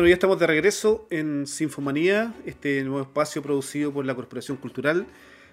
[0.00, 5.04] Bueno, ya estamos de regreso en Sinfomanía, este nuevo espacio producido por la Corporación Cultural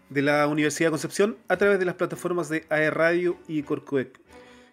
[0.10, 4.18] de la Universidad de Concepción a través de las plataformas de AE Radio y Corcoec.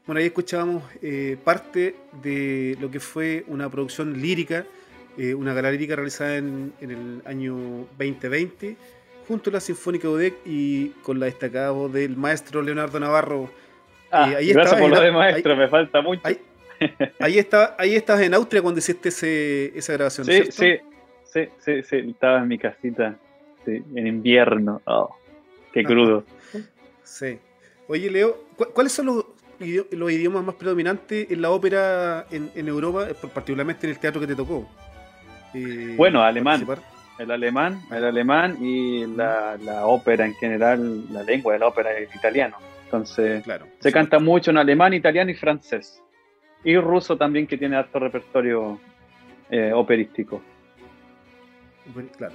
[0.06, 4.64] Bueno, ahí escuchábamos eh, parte de lo que fue una producción lírica,
[5.18, 7.56] eh, una gala lírica realizada en, el año
[7.98, 8.76] 2020,
[9.26, 13.50] junto a la Sinfónica UDEC y con la destacada voz del maestro Leonardo Navarro.
[14.12, 16.20] Ah, eh, ahí gracias por lo de maestro, me falta mucho.
[16.22, 16.38] Ahí,
[17.20, 19.08] está, ahí estabas en Austria cuando hiciste
[19.76, 20.26] esa grabación.
[20.26, 20.76] Sí, sí,
[21.24, 23.16] sí, sí, sí, estaba en mi casita,
[23.66, 24.80] en invierno.
[24.86, 25.14] Oh,
[25.72, 26.24] qué ah, crudo.
[27.02, 27.38] Sí.
[27.88, 29.24] Oye, Leo, ¿cuáles son los,
[29.60, 34.34] idiomas más predominantes en la ópera en, Europa, eh, particularmente en el teatro que te
[34.34, 34.68] tocó?
[35.54, 36.66] Eh, bueno, alemán.
[37.18, 41.96] El alemán, el alemán y la, la, ópera en general, la lengua de la ópera
[41.96, 42.56] es italiano.
[42.84, 46.02] Entonces, claro, se canta mucho en alemán, italiano y francés.
[46.64, 48.80] Y ruso también, que tiene alto repertorio
[49.50, 50.40] eh, operístico.
[52.16, 52.34] claro.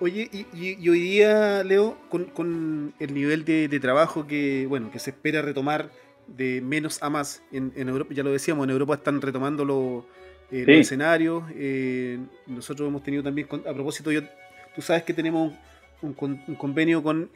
[0.00, 5.42] Oye, y, hoy día, Leo, con, el nivel de, trabajo que, bueno, que se espera
[5.42, 5.90] retomar
[6.26, 10.04] de menos a más en, Europa, ya lo decíamos, en Europa están retomando los,
[10.50, 11.44] eh, escenarios.
[11.54, 14.22] Eh, nosotros hemos tenido también, a propósito, yo,
[14.74, 15.54] tú sabes que tenemos
[16.00, 17.30] un, convenio con,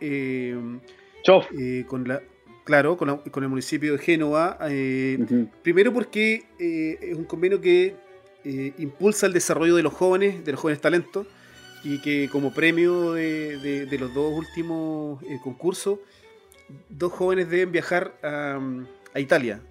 [1.87, 2.21] con la
[2.67, 4.59] Claro, con, el municipio de Génova.
[4.69, 7.95] Eh, primero porque eh, es un convenio que
[8.45, 11.29] eh, impulsa el desarrollo de los jóvenes, de los jóvenes talentos,
[11.85, 16.01] y que como premio de, los dos últimos concursos,
[16.89, 18.61] dos jóvenes deben viajar a,
[19.15, 19.63] Italia.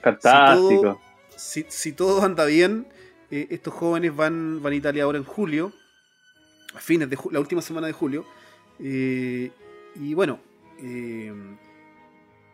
[0.00, 1.00] Fantástico.
[1.34, 2.86] Si todo, anda bien,
[3.28, 5.72] estos jóvenes van, van a Italia ahora en julio,
[6.74, 8.24] a fines de la última semana de julio.
[8.78, 10.38] y bueno,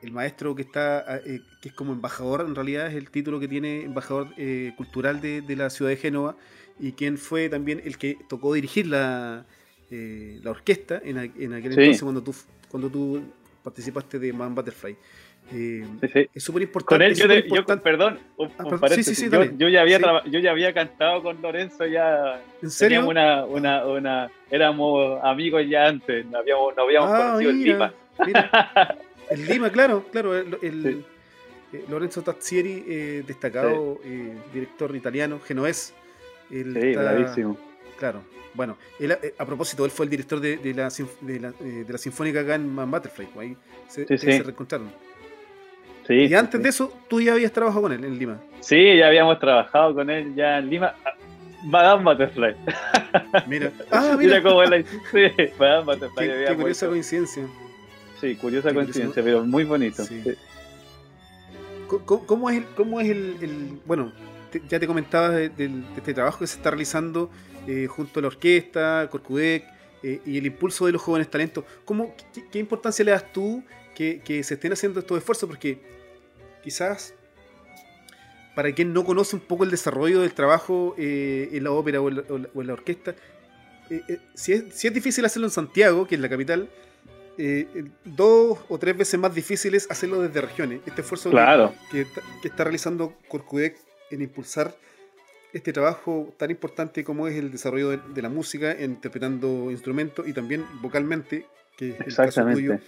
[0.03, 3.48] el maestro que está eh, que es como embajador en realidad es el título que
[3.48, 6.36] tiene embajador eh, cultural de, la ciudad de Génova
[6.78, 9.47] y quien fue también el que tocó dirigir la,
[9.91, 12.34] eh, la orquesta en, en aquel entonces cuando tú
[12.69, 13.22] cuando tú
[13.62, 14.97] participaste de Man Butterfly.
[16.32, 17.26] Es súper importante, yo,
[17.82, 18.19] perdón
[19.59, 23.06] yo, ya había yo ya había cantado con Lorenzo ya ¿En serio?
[23.06, 27.93] Una, una, una, éramos amigos ya antes no habíamos, no habíamos ah, conocido el Lima
[29.31, 30.37] El Lima, claro, claro.
[30.37, 31.05] El,
[31.72, 35.94] eh, Lorenzo Tazzieri, eh, destacado eh, director italiano, genovés.
[36.50, 37.59] sí, bravísimo.
[37.99, 38.22] Claro.
[38.55, 38.77] Bueno,
[39.38, 40.91] a propósito, él fue el director de, la,
[41.22, 43.27] de, la, Sinfónica acá en Butterfly.
[43.32, 43.56] Pues, ahí
[43.88, 44.93] se, se reencontraron.
[46.06, 48.41] Sí, y antes de eso, tú ya habías trabajado con él en Lima.
[48.61, 50.94] Sí, ya habíamos trabajado con él ya en Lima.
[51.65, 52.56] Madame Butterfly.
[53.47, 54.43] Mira, ah, mira.
[54.43, 56.27] cómo él Sí, Madame Butterfly.
[56.27, 57.44] Qué, qué curiosa coincidencia.
[58.22, 60.05] Sí, curiosa coincidencia, pero muy bonito.
[62.06, 64.12] ¿Cómo, es, el, cómo es el, bueno,
[64.69, 65.50] ya te comentaba de,
[65.97, 67.31] este trabajo que se está realizando
[67.66, 69.65] eh, junto a la orquesta, Corcudec
[70.05, 71.65] eh, y el impulso de los jóvenes talentos?
[71.84, 72.15] ¿Cómo,
[72.53, 75.49] qué, importancia le das tú que, se estén haciendo estos esfuerzos?
[75.49, 75.81] Porque
[76.62, 77.15] quizás
[78.55, 82.09] para quien no conoce un poco el desarrollo del trabajo eh, en la ópera o
[82.09, 83.16] en la, orquesta,
[84.34, 86.71] si es, si, es, difícil hacerlo en Santiago, que es la capital,
[87.38, 90.81] eh, dos o tres veces más difícil es hacerlo desde regiones.
[90.87, 91.31] Este esfuerzo
[91.91, 92.06] que,
[92.44, 93.76] está realizando Corcudec
[94.10, 94.75] en impulsar
[95.53, 100.65] este trabajo tan importante como es el desarrollo de, la música, interpretando instrumentos y también
[100.81, 102.78] vocalmente, que es el caso tuyo.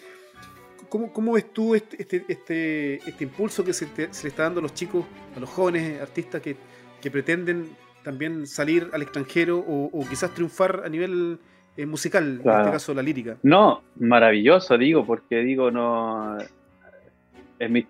[0.89, 4.63] ¿Cómo, ¿Cómo, ves tú este, este, este, este impulso que se, le está dando a
[4.63, 5.05] los chicos,
[5.37, 6.57] a los jóvenes artistas que,
[7.11, 11.39] pretenden también salir al extranjero o quizás triunfar a nivel
[11.79, 13.37] musical, en este caso la lírica.
[13.43, 16.39] No, maravilloso, digo, porque digo, no.
[17.59, 17.87] En,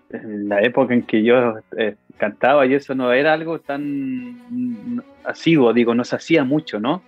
[0.47, 5.93] la época en que yo eh, cantaba y eso no era algo tan asiduo, digo,
[5.93, 7.01] no se hacía mucho, ¿no?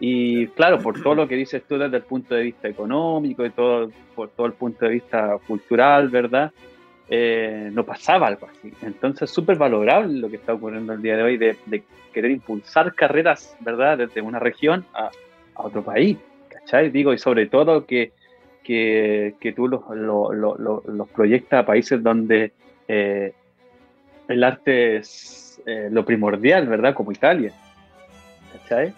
[0.00, 3.50] Y claro, por todo lo que dices tú desde el punto de vista económico y
[3.50, 6.52] todo, por todo el punto de vista cultural, ¿verdad?
[7.10, 8.72] Eh, no pasaba algo así.
[8.82, 11.82] Entonces, súper valorable lo que está ocurriendo el día de hoy de, de,
[12.12, 13.98] querer impulsar carreras, ¿verdad?
[13.98, 15.10] Desde una región a,
[15.58, 16.16] a otro país,
[16.48, 16.90] ¿cachai?
[16.90, 18.12] Digo, y sobre todo que,
[18.62, 22.52] que, que tú los, proyectas a países donde
[22.86, 23.32] eh,
[24.28, 26.94] el arte es eh, lo primordial, ¿verdad?
[26.94, 27.52] Como Italia,
[28.52, 28.94] ¿cachai?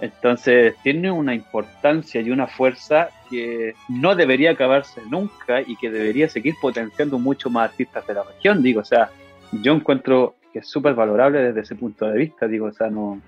[0.00, 6.28] Entonces tiene una importancia y una fuerza que no debería acabarse nunca y que debería
[6.28, 9.10] seguir potenciando mucho más artistas de la región, digo, o sea,
[9.52, 13.20] yo encuentro que es súper valorable desde ese punto de vista, digo, o sea, no,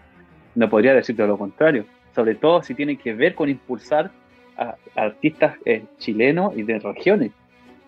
[0.54, 1.84] no podría decirte lo contrario
[2.14, 4.10] sobre todo si tiene que ver con impulsar
[4.56, 7.32] a, artistas eh, chilenos y de regiones.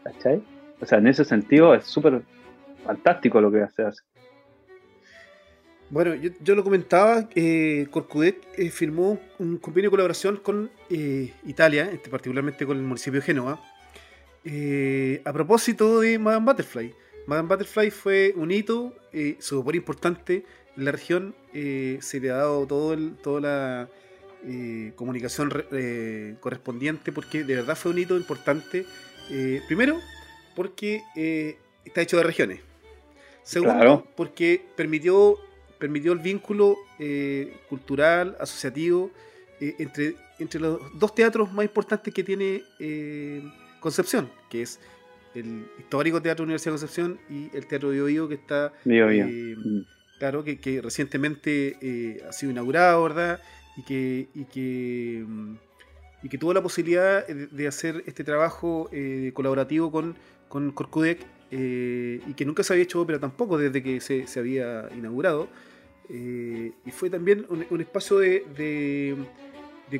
[0.05, 0.43] ¿Cachai?
[0.81, 2.23] O sea, en ese sentido es súper
[2.85, 4.03] fantástico lo que se hace.
[5.93, 11.91] Bueno, yo, lo comentaba, eh, Corcudec eh, firmó un convenio de colaboración con eh, Italia,
[11.93, 13.61] este, particularmente con el municipio de Génova,
[14.43, 16.95] eh, a propósito de Madame Butterfly.
[17.27, 18.95] Madame Butterfly fue un hito
[19.39, 20.47] súper importante
[20.79, 23.89] en la región, se le ha dado todo el, toda la
[24.97, 25.50] comunicación
[26.41, 28.85] correspondiente porque de verdad fue un hito importante.
[29.67, 29.99] primero,
[30.56, 31.03] porque
[31.85, 32.61] está hecho de regiones.
[33.44, 35.39] Segundo, porque permitió
[35.83, 39.11] permitió el vínculo eh, cultural, asociativo,
[39.61, 43.43] eh, entre, entre los dos teatros más importantes que tiene eh,
[43.81, 44.79] Concepción, que es
[45.35, 49.81] el histórico Teatro Universidad de Concepción y el Teatro de Oído que está, mm.
[50.21, 53.41] claro, que, recientemente ha sido inaugurado, ¿verdad?
[53.77, 55.55] Y que, y que, mm,
[56.23, 58.89] y que tuvo la posibilidad de hacer este trabajo
[59.35, 60.17] colaborativo con,
[60.49, 64.89] con Corcudec y que nunca se había hecho ópera tampoco desde que se, se había
[64.97, 65.49] inaugurado.
[66.09, 69.17] Eh, y fue también un, espacio de,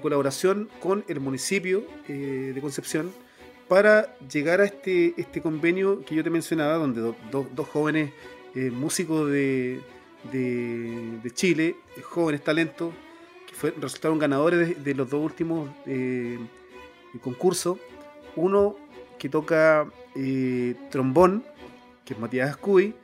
[0.01, 3.13] colaboración con el municipio eh, de Concepción
[3.69, 8.11] para llegar a este, este convenio que yo te mencionaba, donde dos jóvenes
[8.55, 9.81] eh, músicos de,
[11.35, 12.93] Chile, jóvenes talentos,
[13.81, 15.70] resultaron ganadores de, los dos últimos
[17.20, 17.79] concursos.
[18.37, 18.76] Uno
[19.19, 19.87] que toca
[20.91, 21.44] trombón,
[22.05, 22.94] que es Matías Ascuy,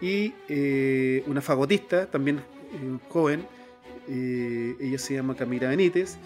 [0.00, 3.46] y eh, una fagotista, también eh, joven,
[4.08, 6.16] eh, ella se llama Camila Benítez,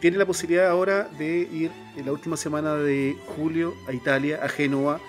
[0.00, 4.48] tiene la posibilidad ahora de ir en la última semana de julio a Italia, a
[4.48, 5.00] Génova,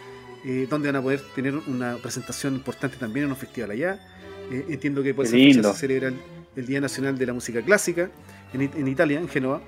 [0.69, 3.99] donde van a poder tener una presentación importante también en un festival allá.
[4.49, 6.15] entiendo que esa fecha se celebra el,
[6.56, 8.09] Día Nacional de la Música Clásica
[8.53, 9.62] en, Italia, en Génova.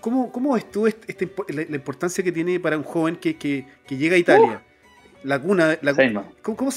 [0.00, 4.16] ¿cómo, ¿Cómo ves tú este, la, importancia que tiene para un joven que, que, llega
[4.16, 4.62] a Italia?
[5.24, 5.78] la cuna.
[5.82, 5.94] La,
[6.42, 6.70] ¿cómo,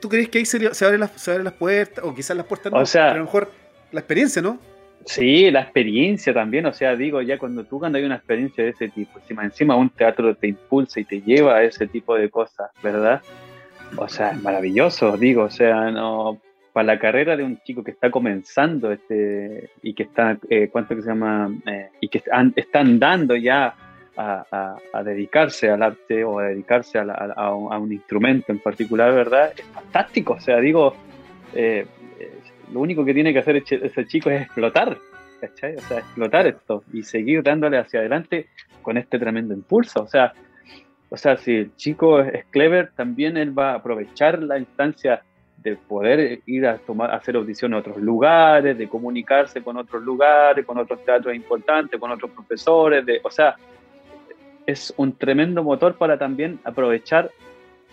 [0.00, 2.04] tú, crees que ahí se, se, abren las, se, abren las, puertas?
[2.04, 3.50] O quizás las puertas no, o sea, pero a lo mejor
[3.90, 4.58] la experiencia, ¿no?
[5.04, 8.70] Sí, la experiencia también, o sea, digo, ya cuando tú cuando hay una experiencia de
[8.70, 12.30] ese tipo, encima, encima un teatro te impulsa y te lleva a ese tipo de
[12.30, 13.20] cosas, ¿verdad?
[13.96, 16.40] O sea, es maravilloso, digo, o sea, no
[16.72, 20.96] para la carrera de un chico que está comenzando este y que está, eh, ¿cuánto
[20.96, 21.50] que se llama?
[21.66, 23.74] Eh, y que están, están dando ya
[24.16, 29.52] a, dedicarse al arte o a dedicarse a, un, instrumento en particular, ¿verdad?
[29.56, 30.34] Es fantástico.
[30.34, 30.94] O sea, digo,
[31.54, 31.86] eh,
[32.72, 34.96] lo único que tiene que hacer ese chico es explotar,
[35.40, 35.76] ¿cachai?
[35.76, 38.48] O sea, explotar esto y seguir dándole hacia adelante
[38.82, 40.02] con este tremendo impulso.
[40.02, 40.32] O sea,
[41.10, 45.22] o sea, si el chico es clever, también él va a aprovechar la instancia
[45.62, 50.66] de poder ir a tomar, hacer audición en otros lugares, de comunicarse con otros lugares,
[50.66, 53.56] con otros teatros importantes, con otros profesores, de, o sea,
[54.66, 57.30] es un tremendo motor para también aprovechar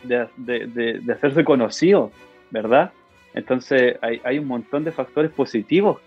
[0.04, 2.12] de, hacerse conocido,
[2.50, 2.92] ¿verdad?
[3.34, 6.00] Entonces hay, un montón de factores positivos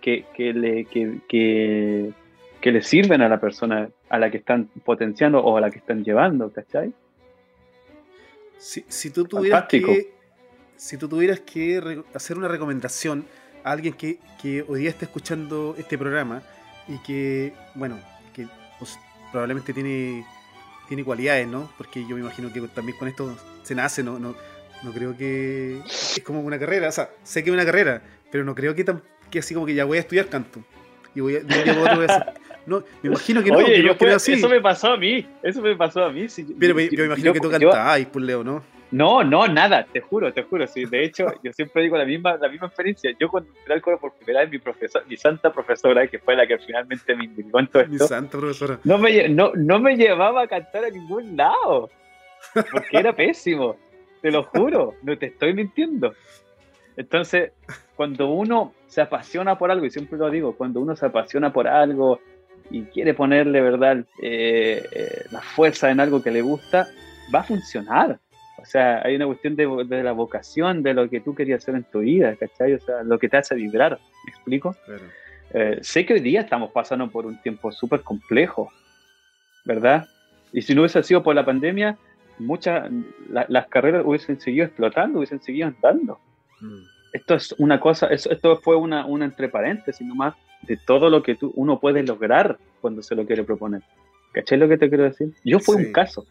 [0.00, 2.12] que, le, que,
[2.62, 6.04] le sirven a la persona a la que están potenciando o a la que están
[6.04, 6.92] llevando, ¿cachai?
[8.58, 10.17] Si, tú tuvieras que
[10.78, 13.26] si tú tuvieras que hacer una recomendación
[13.64, 16.40] a alguien que, hoy día está escuchando este programa
[16.86, 17.98] y que, bueno,
[18.32, 18.46] que
[18.78, 18.98] pues,
[19.32, 20.24] probablemente tiene,
[20.86, 21.70] tiene cualidades, ¿no?
[21.76, 24.18] Porque yo me imagino que también con esto se nace, ¿no?
[24.20, 24.36] No,
[24.84, 28.00] no creo que es como una carrera, o sea, sé que es una carrera,
[28.30, 30.62] pero no creo que, tan, que así como que ya voy a estudiar canto.
[31.14, 32.36] Y voy a,
[32.66, 33.58] No, me imagino que no.
[33.58, 36.26] Oye, yo eso me pasó a mí, eso me pasó a mí.
[36.58, 38.77] pero yo, me imagino que tú cantabas, pues Leo, ¿no?
[38.90, 40.66] No, no, nada, te juro, te juro.
[40.66, 43.10] Sí, de hecho, yo siempre digo la misma, la misma experiencia.
[43.20, 46.34] Yo cuando entré al coro por primera vez, mi profesor, mi santa profesora, que fue
[46.34, 47.92] la que finalmente me indicó en todo esto.
[47.92, 48.78] Mi santa profesora.
[48.84, 51.90] No me, no, no me llevaba a cantar a ningún lado.
[52.54, 53.76] Porque era pésimo.
[54.22, 56.14] Te lo juro, no te estoy mintiendo.
[56.96, 57.52] Entonces,
[57.94, 61.68] cuando uno se apasiona por algo, y siempre lo digo, cuando uno se apasiona por
[61.68, 62.20] algo
[62.70, 66.88] y quiere ponerle, ¿verdad?, eh, eh, la fuerza en algo que le gusta,
[67.32, 68.18] va a funcionar
[68.68, 72.00] sea, hay una cuestión de, la vocación, de lo que tú querías hacer en tu
[72.00, 72.74] vida, ¿cachai?
[72.74, 74.76] O sea, lo que te hace vibrar, ¿me explico?
[75.52, 78.70] Eh, sé que hoy día estamos pasando por un tiempo súper complejo,
[79.64, 80.06] ¿verdad?
[80.52, 81.96] Y si no hubiese sido por la pandemia,
[82.38, 82.90] muchas,
[83.28, 86.20] las carreras hubiesen seguido explotando, hubiesen seguido andando.
[86.60, 86.82] Mm.
[87.12, 91.34] Esto es una cosa, esto fue una, una entre paréntesis nomás de todo lo que
[91.34, 93.82] tú, uno puede lograr cuando se lo quiere proponer.
[94.32, 95.32] ¿Cachai lo que te quiero decir?
[95.44, 96.26] Yo fui un caso.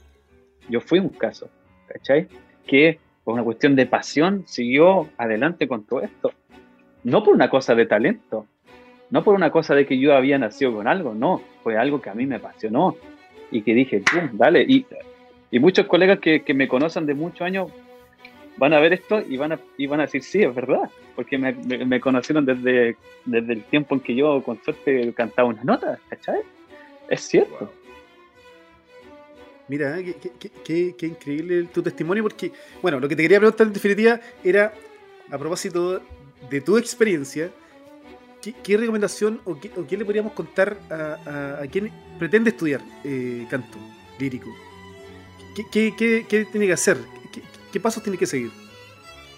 [0.69, 1.49] Yo fui un caso.
[1.97, 2.27] ¿Cachai?
[2.65, 6.31] Que por una cuestión de pasión siguió adelante con todo esto.
[7.03, 8.45] No por una cosa de talento,
[9.09, 12.09] no por una cosa de que yo había nacido con algo, no, fue algo que
[12.09, 12.95] a mí me apasionó
[13.51, 14.29] y que dije, ¡pum!
[14.33, 14.63] Dale.
[14.67, 14.85] Y,
[15.51, 17.71] y muchos colegas que, que, me conocen de muchos años
[18.57, 21.37] van a ver esto y van a, y van a decir, sí, es verdad, porque
[21.37, 25.99] me, me, conocieron desde, desde el tiempo en que yo con suerte cantaba unas notas,
[26.09, 26.41] ¿cachai?
[27.09, 27.71] Es cierto.
[29.67, 34.19] Mira, qué, qué, increíble tu testimonio, porque, bueno, lo que te quería preguntar en definitiva
[34.43, 34.73] era,
[35.29, 36.01] a propósito
[36.49, 37.51] de tu experiencia,
[38.41, 43.77] ¿qué, recomendación o qué, le podríamos contar a, a, quien pretende estudiar eh, canto
[44.19, 44.47] lírico?
[45.71, 45.91] ¿Qué,
[46.51, 46.97] tiene que hacer?
[47.71, 48.51] ¿Qué, pasos tiene que seguir?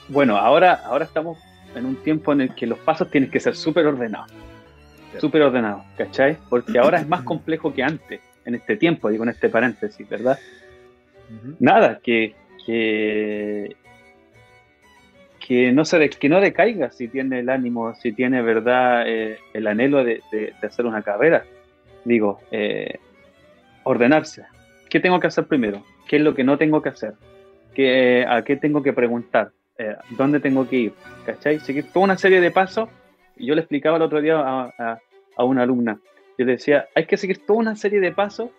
[0.09, 1.39] Bueno, ahora, ahora estamos
[1.75, 4.31] en un tiempo en el que los pasos tienen que ser súper ordenados.
[5.19, 6.37] Súper ordenados, ¿cachai?
[6.49, 10.37] Porque ahora es más complejo que antes en este tiempo, digo en este paréntesis, ¿verdad?
[11.59, 13.75] Nada, que, que,
[15.71, 20.03] no se que no decaiga si tiene el ánimo, si tiene verdad eh, el anhelo
[20.03, 20.21] de,
[20.61, 21.45] hacer una carrera.
[22.03, 22.97] Digo, eh,
[23.83, 24.43] ordenarse.
[24.89, 25.83] ¿Qué tengo que hacer primero?
[26.07, 27.13] ¿Qué es lo que no tengo que hacer?
[27.75, 29.51] ¿Qué, ¿A qué tengo que preguntar?
[29.77, 30.93] Eh, ¿Dónde tengo que ir?
[31.25, 31.59] ¿Cachai?
[31.59, 32.89] Seguir toda una serie de pasos.
[33.37, 34.99] Yo le explicaba el otro día a,
[35.37, 35.99] a una alumna
[36.39, 38.49] yo decía, hay que seguir toda una serie de pasos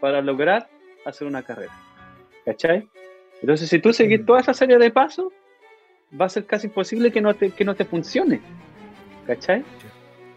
[0.00, 0.68] para lograr
[1.06, 1.72] hacer una carrera.
[2.44, 2.86] ¿Cachai?
[3.40, 4.26] Entonces, si tú seguís mm.
[4.26, 5.32] toda esa serie de pasos,
[6.20, 8.40] va a ser casi imposible que no te, que no te funcione.
[9.26, 9.64] ¿Cachai?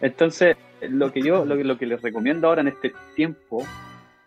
[0.02, 3.66] Entonces, lo que yo, lo, lo que les recomiendo ahora en este tiempo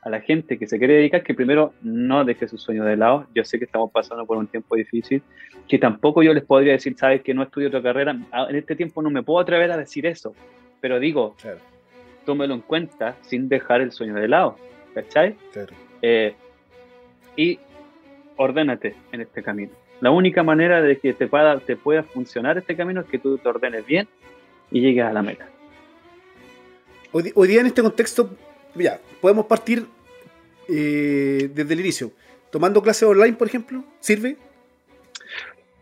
[0.03, 3.27] a la gente que se quiere dedicar, que primero no deje su sueño de lado.
[3.35, 5.23] Yo sé que estamos pasando por un tiempo difícil,
[5.67, 8.19] que tampoco yo les podría decir, sabes que no estudio otra carrera.
[8.31, 10.35] Ah, en este tiempo no me puedo atrever a decir eso,
[10.83, 11.35] pero digo,
[12.29, 14.59] tómelo en cuenta sin dejar el sueño de lado,
[14.95, 15.35] ¿cachai?
[16.03, 16.35] Eh,
[17.39, 17.59] y
[18.37, 19.73] ordénate en este camino.
[20.03, 23.39] La única manera de que te pueda, te pueda funcionar este camino es que tú
[23.39, 24.07] te ordenes bien
[24.71, 25.49] y llegues a la meta.
[27.13, 28.29] Hoy, día en este contexto,
[28.75, 29.87] ya, podemos partir
[30.69, 32.13] eh, desde el inicio.
[32.51, 34.37] Tomando clases online, por ejemplo, ¿sirve?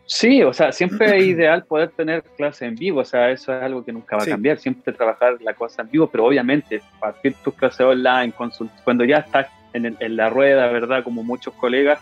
[0.07, 3.61] Sí, o sea, siempre es ideal poder tener clases en vivo, o sea, eso es
[3.61, 7.35] algo que nunca va a cambiar, siempre trabajar la cosa en vivo, pero obviamente partir
[7.43, 8.33] tus clases online,
[8.83, 11.03] cuando ya estás en, la rueda, ¿verdad?
[11.03, 11.99] Como muchos colegas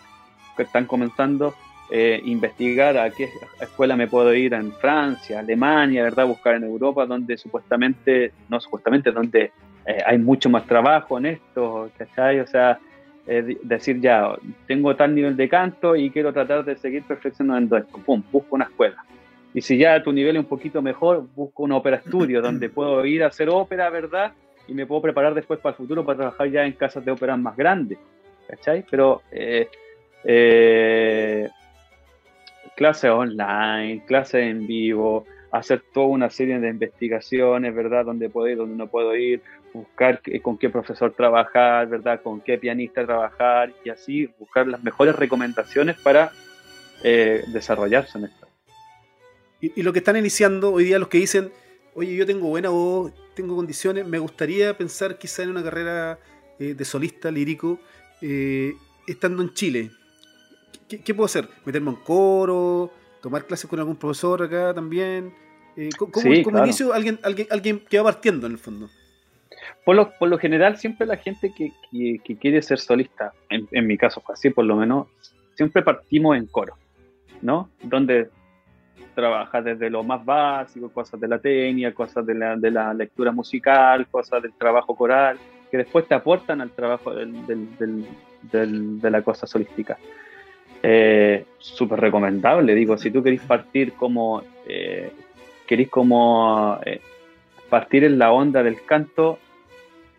[0.56, 1.56] que están comenzando,
[1.92, 6.28] eh, investigar a qué escuela me puedo ir en Francia, Alemania, ¿verdad?
[6.28, 9.52] Buscar en Europa, donde supuestamente, no supuestamente, donde
[9.86, 12.40] eh, hay mucho más trabajo en esto, ¿cachai?
[12.40, 12.80] O sea,
[13.26, 14.36] decir ya,
[14.68, 18.66] tengo tal nivel de canto y quiero tratar de seguir perfeccionando esto, pum, busco una
[18.66, 19.04] escuela.
[19.54, 23.06] Y si ya tu nivel es un poquito mejor, busco un ópera estudio donde puedo
[23.06, 24.34] ir a hacer ópera, ¿verdad?
[24.68, 27.38] Y me puedo preparar después para el futuro para trabajar ya en casas de ópera
[27.38, 27.98] más grandes,
[28.50, 28.84] ¿cachai?
[28.90, 29.70] Pero eh,
[30.26, 31.48] eh,
[32.76, 38.06] clases online, clases en vivo, hacer toda una serie de investigaciones, ¿verdad?
[38.06, 39.42] Donde puedo ir, donde no puedo ir,
[39.76, 42.22] buscar con qué profesor trabajar, ¿verdad?
[42.22, 46.32] Con qué pianista trabajar y así buscar las mejores recomendaciones para
[47.04, 48.48] eh, desarrollarse en esto.
[49.62, 51.52] Y, lo que están iniciando hoy día, los que dicen,
[51.94, 56.20] oye, yo tengo buena voz, tengo condiciones, me gustaría pensar quizá en una carrera
[56.60, 57.80] eh, de solista lírico,
[58.22, 58.74] eh,
[59.08, 59.92] estando en Chile.
[60.88, 61.48] ¿Qué, puedo hacer?
[61.66, 62.92] ¿Meterme en coro?
[63.22, 65.34] ¿Tomar clases con algún profesor acá también?
[65.98, 68.90] ¿Cómo, inicio alguien, alguien, alguien que va partiendo en el fondo?
[69.84, 71.72] Por lo, por lo general, siempre la gente que,
[72.24, 75.08] que, quiere ser solista, en, en, mi caso fue así por lo menos,
[75.56, 76.76] siempre partimos en coro,
[77.42, 77.70] ¿no?
[77.84, 78.30] Donde
[79.16, 83.32] trabaja desde lo más básico, cosas de la técnica, cosas de la, de la lectura
[83.32, 85.40] musical, cosas del trabajo coral,
[85.72, 88.06] que después te aportan al trabajo del, del,
[88.52, 89.98] del, de la cosa solística.
[90.84, 95.12] Eh, Súper recomendable, digo, si tú querés partir como, eh,
[95.66, 97.02] querés como eh,
[97.70, 99.40] partir en la onda del canto,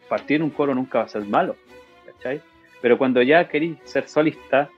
[0.09, 1.57] partir un coro nunca va a ser malo,
[2.05, 2.41] ¿cachai?
[2.81, 4.69] Pero cuando ya querís ser solista,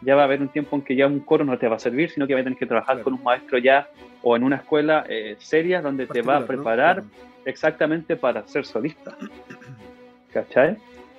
[0.00, 1.78] ya va a haber un tiempo en que ya un coro no te va a
[1.78, 3.88] servir, sino que vas a tener que trabajar con un maestro ya
[4.22, 7.04] o en una escuela eh, seria donde te va a preparar
[7.44, 9.16] exactamente para ser solista.
[10.32, 10.76] ¿Cachai?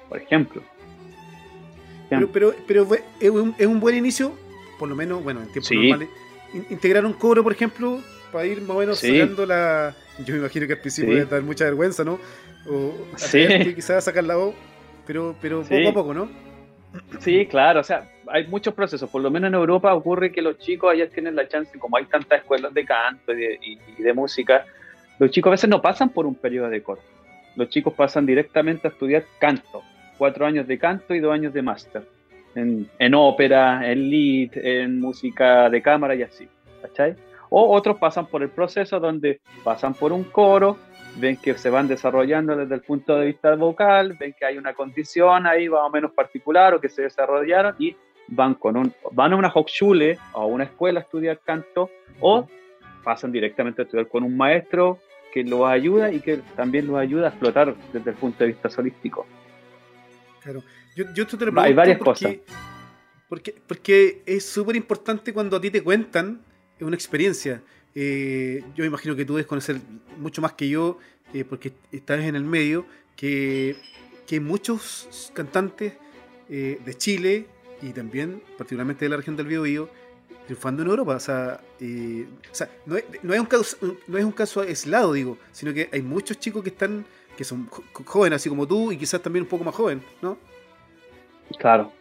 [0.09, 0.61] Por ejemplo.
[2.09, 2.87] Pero, pero, pero
[3.19, 4.33] es, un, buen inicio,
[4.77, 6.09] por lo menos, bueno, en tiempos normales,
[6.69, 7.99] integrar un coro, por ejemplo,
[8.35, 9.95] para ir más o menos sacando la.
[10.19, 11.29] Yo me imagino que al principio sí.
[11.29, 12.19] dar mucha vergüenza, ¿no?
[12.69, 13.47] O sí.
[13.75, 14.53] quizás sacar la voz,
[15.07, 16.29] pero, pero poco a poco, ¿no?
[17.19, 19.09] Sí, claro, o sea, hay muchos procesos.
[19.09, 22.05] Por lo menos en Europa ocurre que los chicos allá tienen la chance, como hay
[22.07, 24.65] tantas escuelas de canto y de, música,
[25.17, 27.05] los chicos a veces no pasan por un periodo de corte.
[27.55, 29.81] Los chicos pasan directamente a estudiar canto,
[30.17, 32.03] cuatro años de canto y dos años de máster,
[32.53, 36.49] en, en ópera, en lead, en música de cámara y así,
[36.81, 37.15] ¿cachai?
[37.57, 40.77] O otros pasan por el proceso donde pasan por un coro,
[41.15, 44.73] ven que se van desarrollando desde el punto de vista vocal, ven que hay una
[44.73, 47.95] condición ahí más o menos particular o que se desarrollaron y
[48.27, 52.45] van, con un, van a una Hochschule o a una escuela a estudiar canto o
[53.05, 54.99] pasan directamente a estudiar con un maestro
[55.31, 58.69] que los ayuda y que también los ayuda a explotar desde el punto de vista
[58.69, 59.25] solístico.
[60.41, 60.61] Claro,
[60.93, 62.35] yo, yo te lo Hay varias cosas.
[63.29, 66.41] Porque, porque es súper importante cuando a ti te cuentan
[66.79, 67.61] una experiencia.
[67.93, 69.79] Eh, yo imagino que tú debes conocer
[70.17, 70.99] mucho más que yo,
[71.33, 73.77] eh, porque estás en el medio, que,
[74.27, 75.93] que muchos cantantes
[76.49, 77.47] eh, de Chile
[77.81, 79.89] y también particularmente de la región del Biobío
[80.45, 81.15] triunfando en Europa.
[81.15, 83.77] O sea, o sea no, es, no, es un caso,
[84.07, 87.05] no es un caso aislado, digo, sino que hay muchos chicos que están
[87.35, 87.67] que son
[88.05, 90.37] jóvenes, así como tú, y quizás también un poco más joven, ¿no?
[91.59, 91.91] Claro,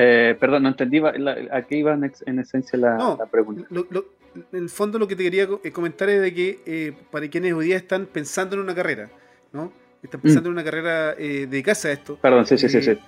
[0.00, 3.66] eh, perdón, no entendí a qué iba en, esencia la, pregunta.
[3.70, 7.52] en el fondo lo que te quería eh, comentar es de que eh, para quienes
[7.52, 9.10] hoy día están pensando en una carrera,
[9.52, 9.72] ¿no?
[10.02, 10.52] Están pensando mm.
[10.52, 12.16] en una carrera de casa a esto.
[12.16, 12.98] Perdón, sí, sí, sí, sí.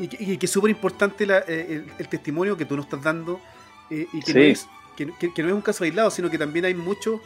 [0.00, 3.40] Y, que es súper importante el, testimonio que tú nos estás dando
[3.88, 7.20] y que, no es, que, no es un caso aislado, sino que también hay muchos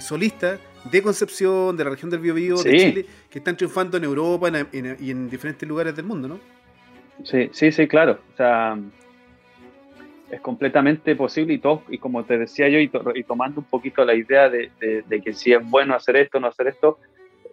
[0.00, 0.58] solistas
[0.90, 5.10] de Concepción, de la región del Biobío, de Chile, que están triunfando en Europa y
[5.10, 6.53] en diferentes lugares del mundo, ¿no?
[7.22, 8.18] Sí, sí, sí, claro.
[8.32, 8.76] O sea,
[10.30, 12.88] es completamente posible y todo, y como te decía yo, y,
[13.24, 14.70] tomando un poquito la idea de,
[15.22, 16.98] que si es bueno hacer esto no hacer esto,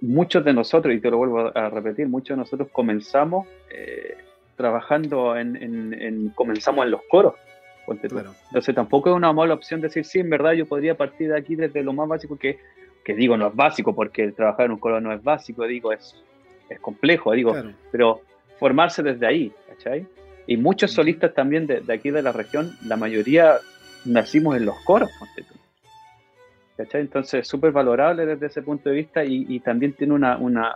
[0.02, 4.18] muchos de nosotros, y te lo vuelvo a repetir, muchos de nosotros comenzamos eh,
[4.56, 7.36] trabajando en, comenzamos en los coros.
[7.88, 11.56] Entonces tampoco es una mala opción decir, sí, en verdad yo podría partir de aquí
[11.56, 12.58] desde lo más básico que,
[13.04, 16.16] que digo, no es básico, porque trabajar en un coro no es básico, digo, es,
[16.70, 17.54] es complejo, digo,
[17.92, 18.22] pero
[18.62, 20.06] formarse desde ahí, ¿cachai?
[20.46, 23.56] Y muchos solistas también de, aquí de la región, la mayoría
[24.06, 25.10] nacimos en los coros,
[26.78, 27.02] ¿cachai?
[27.02, 30.76] Entonces, súper valorable desde ese punto de vista y, también tiene una, una,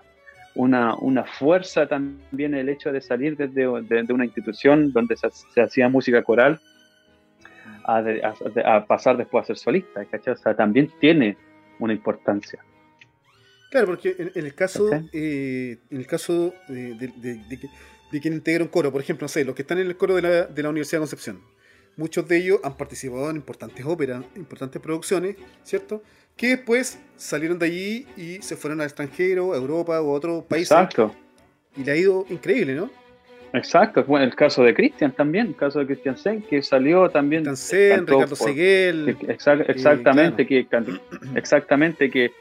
[0.56, 5.88] una, una, fuerza también el hecho de salir desde de, una institución donde se, hacía
[5.88, 6.60] música coral
[7.84, 10.34] a, pasar después a ser solista, ¿cachai?
[10.34, 11.38] O sea, también tiene
[11.78, 12.60] una importancia.
[13.76, 18.90] Claro, porque en, el caso, eh, en el caso de, de, quien integra un coro,
[18.90, 21.00] por ejemplo, no sé, los que están en el coro de la, de la Universidad
[21.00, 21.42] de Concepción,
[21.98, 26.02] muchos de ellos han participado en importantes óperas, importantes producciones, ¿cierto?
[26.38, 30.46] Que después salieron de allí y se fueron al extranjero, a Europa o a otros
[30.46, 30.72] países.
[30.72, 31.14] Exacto.
[31.76, 32.90] Y le ha ido increíble, ¿no?
[33.52, 37.44] Exacto, bueno, el caso de Cristian también, el caso de Cristian Sen, que salió también.
[37.44, 39.18] Cristian Sen, Ricardo Seguel.
[39.68, 40.66] exactamente, que,
[41.36, 42.32] exactamente, que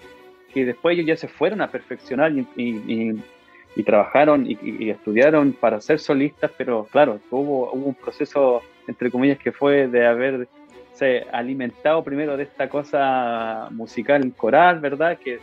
[0.55, 6.53] que después ellos ya se fueron a perfeccionar y, trabajaron y, estudiaron para ser solistas,
[6.57, 10.49] pero claro, hubo, hubo un proceso, entre comillas, que fue de haber
[10.95, 15.19] se alimentado primero de esta cosa musical coral, ¿verdad?
[15.19, 15.41] Que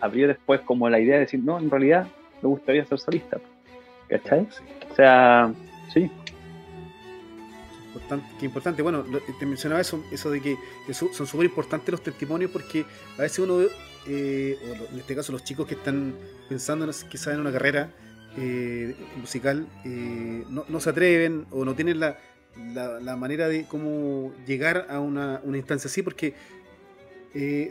[0.00, 2.06] abrió después como la idea de decir, no, en realidad
[2.42, 3.38] me gustaría ser solista.
[4.08, 4.48] ¿Cachai?
[4.90, 5.52] O sea,
[5.92, 6.10] sí.
[7.92, 8.82] Importante, qué importante.
[8.82, 9.04] Bueno,
[9.38, 10.56] te mencionaba eso, eso de que,
[10.92, 12.84] son súper importantes los testimonios porque
[13.18, 13.66] a veces uno
[14.06, 16.14] eh, o en este caso los chicos que están
[16.48, 17.90] pensando quizás en una carrera
[18.38, 22.16] eh, musical, eh, no, se atreven o no tienen la,
[22.74, 26.34] la, manera de cómo llegar a una, instancia así, porque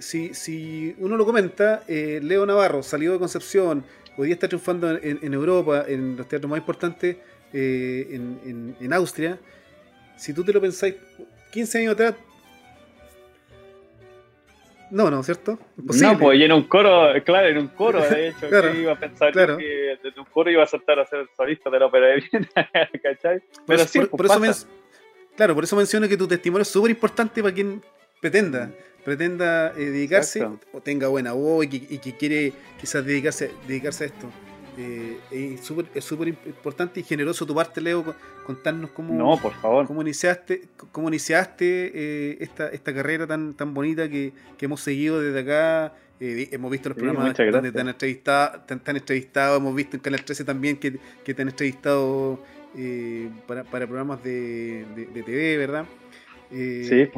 [0.02, 3.86] si, si, uno lo comenta, Leo Navarro salió de Concepción,
[4.18, 7.18] hoy día está triunfando en, Europa, en los teatros más importantes,
[7.54, 9.40] en, en Austria,
[10.20, 10.96] si tú te lo pensáis
[11.52, 12.16] 15 años atrás,
[14.92, 15.60] no, no, ¿cierto?
[15.78, 19.00] No, pues y en un coro, claro, en un coro, de hecho, que iba a
[19.00, 22.16] pensar que desde un coro iba a aceptar a ser solista de la ópera de
[22.16, 22.50] Viena,
[23.04, 23.44] ¿cachai?
[23.68, 24.68] Pero sí, por, pues eso
[25.36, 27.82] claro, por eso menciono que tu testimonio es súper importante para quien
[28.20, 28.72] pretenda,
[29.06, 34.06] pretenda eh, dedicarse, o tenga buena voz y que, y que quiere quizás dedicarse, dedicarse
[34.06, 34.30] a esto.
[34.82, 38.16] Eh, es súper importante y generoso tu parte, Leo,
[38.46, 39.86] contarnos cómo, no, por favor.
[39.86, 45.40] cómo iniciaste, cómo iniciaste eh, esta, esta carrera tan, tan bonita que, hemos seguido desde
[45.42, 45.94] acá.
[46.22, 50.24] Eh, hemos visto los programas donde te han, entrevistado, te, entrevistado, hemos visto en Canal
[50.24, 52.42] 13 también que, te han entrevistado
[53.48, 55.86] para, programas de, TV, ¿verdad?
[56.52, 57.10] sí.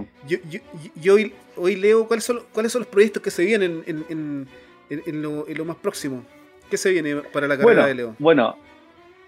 [1.00, 4.48] Yo, hoy, hoy, leo cuáles son, cuáles son los proyectos que se vienen en,
[4.90, 6.26] en, lo, en lo más próximo.
[6.72, 8.16] ¿Qué se viene para la carrera de Leo?
[8.18, 8.56] Bueno,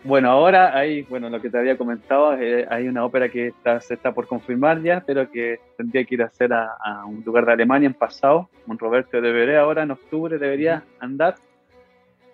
[0.06, 3.82] bueno, ahora hay, bueno, lo que te había comentado, eh, hay una ópera que está,
[3.82, 7.46] se está por confirmar ya, pero que tendría que ir a hacer a, un lugar
[7.46, 11.36] de Alemania en pasado, un Roberto de Veré ahora en octubre debería andar.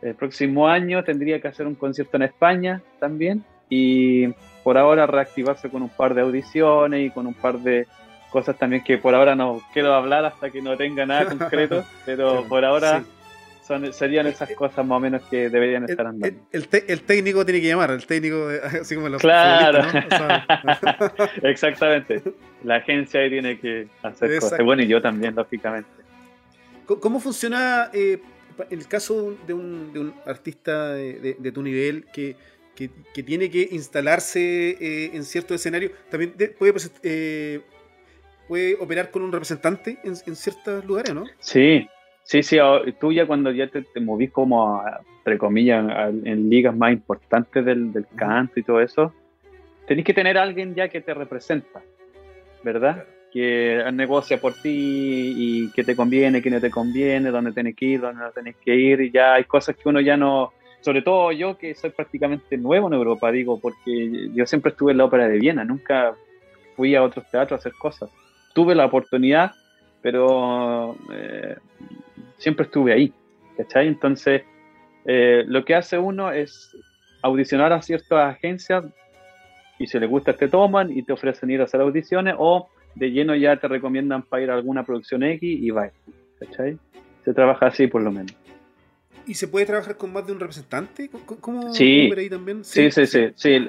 [0.04, 4.28] El próximo año tendría que hacer un concierto en España también y
[4.64, 7.88] por ahora reactivarse con un par de audiciones y con un par de
[8.30, 12.46] cosas también que por ahora no quiero hablar hasta que no tenga nada concreto, pero
[12.48, 13.04] por ahora
[13.92, 16.40] serían esas cosas más o menos que deberían estar andando.
[16.52, 18.48] El, técnico tiene que llamar, el técnico,
[18.82, 19.82] así como los Claro,
[21.44, 22.24] exactamente.
[22.64, 24.60] La agencia ahí tiene que hacer cosas.
[24.64, 25.90] Bueno, y yo también, lógicamente.
[26.86, 28.20] ¿Cómo funciona eh,
[28.72, 32.36] el caso de un, de un artista de, tu nivel que,
[32.76, 35.92] que, tiene que instalarse eh, en cierto escenario?
[36.10, 37.62] ¿También puede, eh,
[38.48, 41.26] puede operar con un representante en, en ciertos lugares, no?
[41.38, 41.88] Sí,
[42.30, 42.60] Sí, sí,
[43.00, 44.84] tú ya cuando ya te, movís como,
[45.18, 45.84] entre comillas,
[46.26, 49.12] en ligas más importantes del, del canto y todo eso,
[49.88, 51.82] tenés que tener a alguien ya que te representa,
[52.64, 53.04] ¿verdad?
[53.34, 57.86] Que negocia por ti y que te conviene, que no te conviene, dónde tenés que
[57.86, 61.02] ir, dónde no tenés que ir, y ya hay cosas que uno ya no, sobre
[61.02, 65.06] todo yo que soy prácticamente nuevo en Europa, digo, porque yo siempre estuve en la
[65.06, 66.14] ópera de Viena, nunca
[66.76, 68.12] fui a otros teatros a hacer cosas.
[68.54, 69.54] Tuve la oportunidad,
[70.04, 71.56] pero eh,
[72.40, 73.14] siempre estuve ahí,
[73.56, 73.88] ¿cachai?
[73.88, 74.42] Entonces,
[75.06, 76.76] eh, lo que hace uno es
[77.22, 78.86] audicionar a ciertas agencias
[79.78, 83.12] y si les gusta te toman y te ofrecen ir a hacer audiciones o de
[83.12, 85.92] lleno ya te recomiendan para ir a alguna producción X y va,
[86.40, 86.78] ¿cachai?
[87.24, 88.36] Se trabaja así por lo menos.
[89.26, 91.10] ¿Y se puede trabajar con más de un representante?
[91.42, 92.12] ¿Cómo, sí.
[92.16, 92.64] ahí también?
[92.64, 93.28] Sí, sí, sí.
[93.36, 93.68] sí,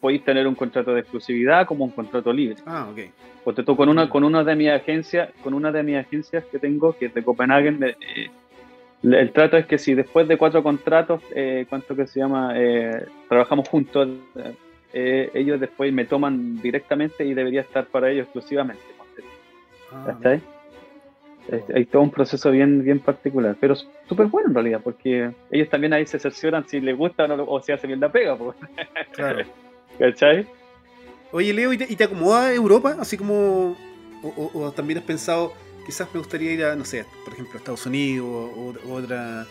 [0.00, 2.56] podéis tener un contrato de exclusividad como un contrato libre.
[2.66, 3.00] Ah, ok.
[3.44, 6.58] Porque tú con una, con una de mis agencias, con una de mis agencias que
[6.58, 8.30] tengo, que es de Copenhagen, eh,
[9.12, 12.52] el trato es que si después de cuatro contratos, eh, ¿cuánto que se llama?
[12.56, 14.08] Eh, trabajamos juntos,
[14.94, 18.82] eh, ellos después me toman directamente y debería estar para ellos exclusivamente.
[19.92, 20.42] Ah, ¿Está ahí?
[21.74, 23.74] Hay todo un proceso bien, bien particular, pero
[24.08, 27.60] súper bueno en realidad, porque ellos también ahí se cercioran si les gusta o, o
[27.60, 28.36] si hace bien la pega.
[29.12, 29.44] Claro.
[29.98, 30.46] ¿Cachai?
[31.32, 32.96] Oye, Leo, ¿y te, acomoda Europa?
[33.00, 33.76] Así como.
[34.22, 35.52] O, también has pensado,
[35.84, 39.44] quizás me gustaría ir a, no sé, por ejemplo, a Estados Unidos o, otra.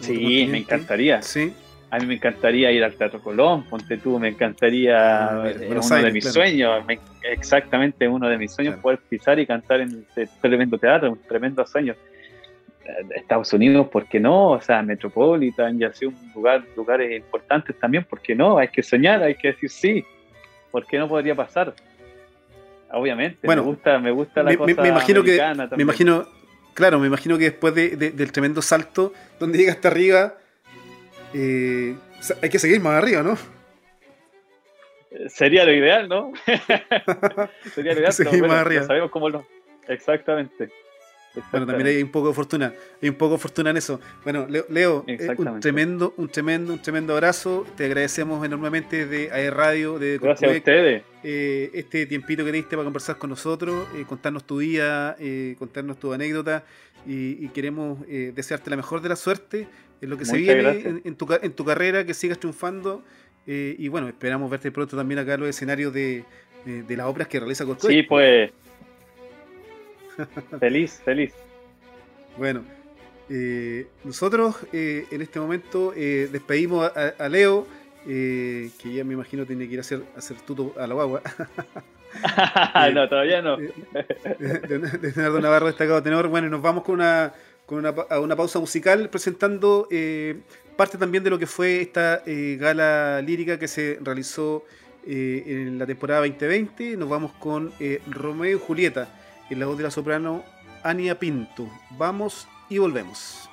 [0.00, 1.22] Sí, me encantaría.
[1.22, 1.52] Sí.
[1.90, 6.12] A mí me encantaría ir al Teatro Colón, ponte tú, me encantaría, ah, uno de
[6.12, 6.84] mis sueños,
[7.22, 11.64] exactamente uno de mis sueños, poder pisar y cantar en este tremendo teatro, un tremendo
[11.66, 11.94] sueño.
[12.84, 14.50] Eh, Estados Unidos, ¿por qué no?
[14.50, 18.58] O sea, Metropolitan, ya sea un lugar, lugares importantes también, ¿por qué no?
[18.58, 20.04] Hay que soñar, hay que decir sí.
[20.74, 21.72] ¿por qué no podría pasar?
[22.90, 25.40] Obviamente, bueno, me gusta, me gusta la cosa me imagino que,
[25.76, 26.26] Me imagino,
[26.74, 30.34] claro, me imagino que después del tremendo salto, donde llega hasta arriba,
[31.34, 31.96] eh,
[32.40, 33.36] hay que seguir más arriba, ¿no?
[35.28, 36.32] Sería lo ideal, ¿no?
[37.74, 38.84] Sería lo ideal, seguir más arriba.
[38.84, 39.46] sabemos cómo lo...
[39.88, 40.70] Exactamente.
[41.50, 44.00] Bueno, también hay un poco de fortuna, hay un poco de fortuna en eso.
[44.22, 47.66] Bueno, Leo, eh, un tremendo, un tremendo, un tremendo abrazo.
[47.76, 51.02] Te agradecemos enormemente de AE Radio, de Gracias a ustedes.
[51.24, 55.16] Eh, este tiempito que diste para conversar con nosotros, eh, contarnos tu día,
[55.58, 56.64] contarnos tu anécdota
[57.04, 59.66] y, queremos desearte la mejor de la suerte
[60.04, 63.02] en lo que se viene en, tu, en tu carrera, que sigas triunfando
[63.46, 66.24] y bueno, esperamos verte pronto también acá en los escenarios de,
[66.64, 67.94] de, las obras que realiza Corcoy.
[67.94, 68.50] Sí, pues
[70.60, 71.34] feliz, feliz.
[72.36, 72.64] Bueno,
[73.30, 77.66] eh, nosotros eh, en este momento eh, despedimos a, Leo,
[78.04, 81.22] que ya me imagino tiene que ir a hacer, hacer tuto a la guagua.
[82.94, 83.56] no, todavía no.
[84.38, 86.28] de, Leonardo Navarro, destacado tenor.
[86.28, 87.32] Bueno, nos vamos con una,
[87.66, 89.88] con una, a una pausa musical presentando
[90.76, 94.64] parte también de lo que fue esta gala lírica que se realizó
[95.06, 96.96] en la temporada 2020.
[96.96, 97.72] Nos vamos con
[98.06, 99.08] Romeo y Julieta
[99.50, 100.44] en la voz de la soprano
[100.82, 101.68] Ania Pinto.
[101.96, 103.48] Vamos y volvemos.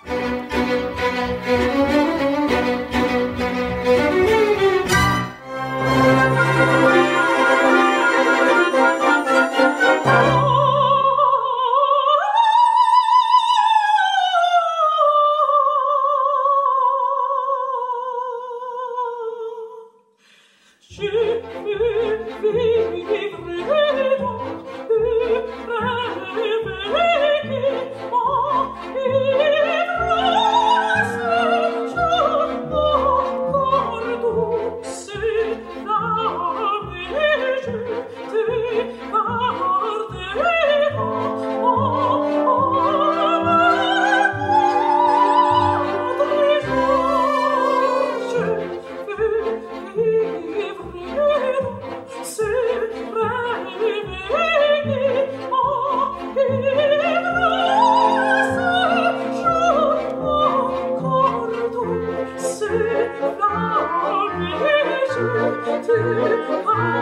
[65.63, 67.00] to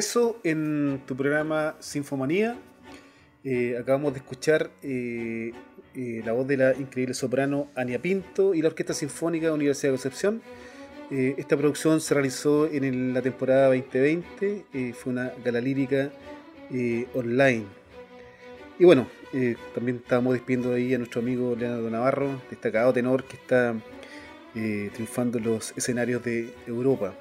[0.00, 2.56] regreso en tu programa Sinfomanía.
[3.44, 5.52] Eh, acabamos de escuchar eh,
[5.94, 9.92] eh, la voz de la increíble soprano Ania Pinto y la Orquesta Sinfónica de Universidad
[9.92, 10.40] de Concepción.
[11.10, 16.10] esta producción se realizó en la temporada 2020, fue una gala lírica
[17.14, 17.66] online.
[18.78, 19.06] Y bueno,
[19.74, 23.74] también estábamos despidiendo ahí a nuestro amigo Leonardo Navarro, destacado tenor que está
[24.94, 27.12] triunfando en los escenarios de Europa.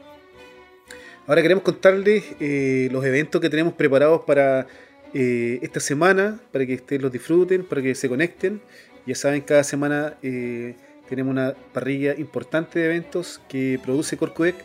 [1.30, 4.66] Ahora queremos contarles eh, los eventos que tenemos preparados para
[5.14, 8.60] eh, esta semana, para que ustedes los disfruten, para que se conecten.
[9.06, 10.74] Ya saben, cada semana eh,
[11.08, 14.56] tenemos una parrilla importante de eventos que produce Corcudec.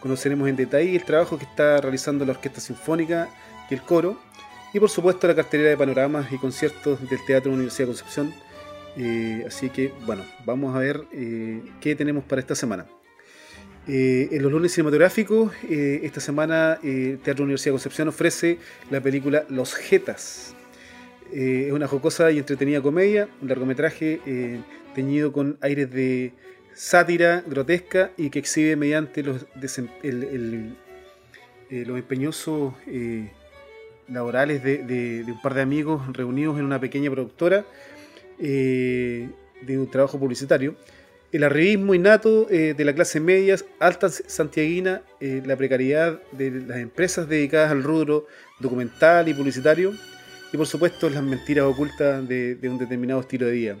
[0.00, 3.28] Conoceremos en detalle el trabajo que está realizando la Orquesta Sinfónica
[3.70, 4.18] y el coro.
[4.74, 8.34] Y por supuesto la cartelera de panoramas y conciertos del Teatro Universidad de Concepción.
[9.46, 11.02] así que bueno, vamos a ver
[11.80, 12.84] qué tenemos para esta semana.
[13.88, 18.58] Eh, en los lunes cinematográficos, eh, esta semana eh, Teatro Universidad de Concepción ofrece
[18.90, 20.54] la película Los Jetas.
[21.32, 24.20] es una jocosa y entretenida comedia, un largometraje
[24.94, 26.32] teñido con aires de
[26.74, 29.46] sátira grotesca y que exhibe mediante los,
[31.70, 32.74] los empeñosos
[34.08, 37.64] laborales de, un par de amigos reunidos en una pequeña productora
[38.38, 39.28] de
[39.68, 40.74] un trabajo publicitario
[41.32, 46.78] el arribismo innato eh, de la clase media alta santiaguina, eh, la precariedad de las
[46.78, 48.26] empresas dedicadas al rubro
[48.58, 49.94] documental y publicitario,
[50.52, 53.76] y por supuesto las mentiras ocultas de, un determinado estilo de vida.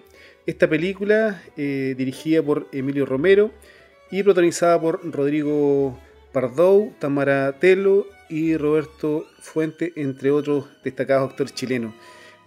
[0.46, 3.50] Esta película, eh, dirigida por Emilio Romero
[4.10, 5.98] y protagonizada por Rodrigo
[6.32, 11.94] Pardou, Tamara Telo y Roberto Fuente, entre otros destacados actores chilenos.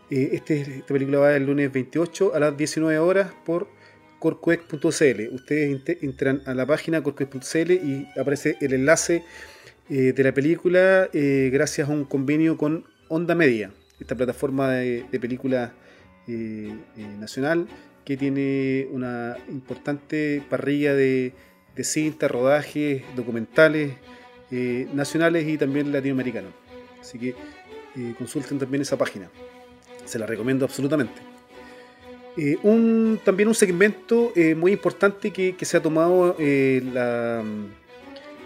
[0.09, 3.67] Este, esta película va el lunes 28 a las 19 horas por
[4.23, 5.33] corcuec.cl.
[5.33, 9.21] Ustedes entran a la página corcuec.cl y aparece el enlace
[9.89, 15.19] eh, de la película eh, gracias a un convenio con Onda Media, esta plataforma de,
[15.19, 15.73] película
[16.29, 16.73] eh,
[17.19, 17.67] nacional
[18.05, 21.33] que tiene una importante parrilla de,
[21.75, 23.95] de cintas, rodajes, documentales
[24.93, 26.53] nacionales y también latinoamericanos.
[27.01, 27.33] Así que
[28.19, 29.27] consulten también esa página.
[30.05, 31.32] Se la recomiendo absolutamente.
[32.35, 37.43] Eh, un, también un segmento eh, muy importante que, se ha tomado eh, la,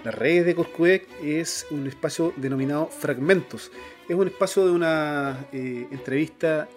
[0.04, 3.72] las redes de Corcudec es un espacio denominado Fragmentos.
[4.10, 6.70] Es un espacio de una entrevista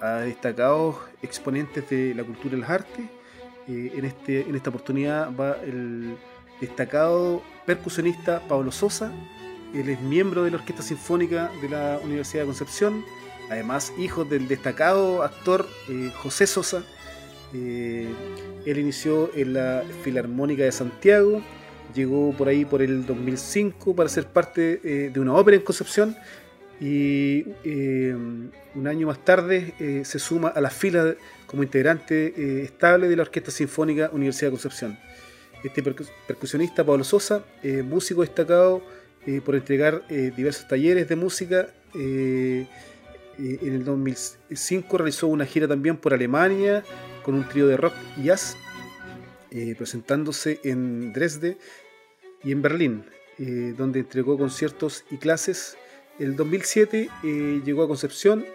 [0.00, 3.06] a destacados exponentes de la cultura y las artes.
[3.66, 6.16] en, este, en esta oportunidad va el
[6.60, 9.10] destacado percusionista Pablo Sosa.
[9.74, 13.04] Él es miembro de la Orquesta Sinfónica de la Universidad de Concepción
[13.50, 16.82] además hijo del destacado actor eh, José Sosa.
[17.54, 18.08] Eh,
[18.64, 21.42] él inició en la Filarmónica de Santiago,
[21.94, 26.16] llegó por ahí por el 2005 para ser parte eh, de una ópera en Concepción
[26.78, 29.72] y un año más tarde
[30.04, 31.14] se suma a la fila
[31.46, 34.98] como integrante estable de la Orquesta Sinfónica Universidad de Concepción.
[35.64, 37.42] Este percusionista Pablo Sosa,
[37.82, 38.82] músico destacado
[39.46, 40.06] por entregar
[40.36, 41.68] diversos talleres de música
[43.38, 46.84] eh, en el 2005 realizó una gira también por Alemania
[47.22, 48.56] con un trío de rock y jazz,
[49.50, 51.58] eh, presentándose en Dresde
[52.42, 53.04] y en Berlín,
[53.38, 55.76] eh, donde entregó conciertos y clases.
[56.18, 58.46] En el 2007 llegó a Concepción,